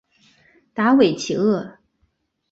[0.73, 1.77] 达韦齐厄。